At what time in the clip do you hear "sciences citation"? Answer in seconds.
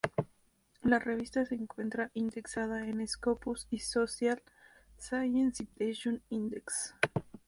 4.97-6.23